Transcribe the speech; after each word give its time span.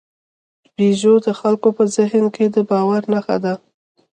پيژو 0.75 1.13
د 1.25 1.27
خلکو 1.39 1.67
په 1.77 1.83
ذهن 1.95 2.25
کې 2.35 2.45
د 2.55 2.57
باور 2.69 3.01
نښه 3.13 3.37
ده. 3.43 3.53